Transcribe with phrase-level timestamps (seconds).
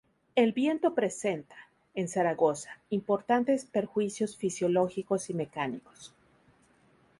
[0.33, 1.55] El viento presenta,
[1.93, 6.11] en Zaragoza, importantes perjuicios fisiológicos y mecánicos.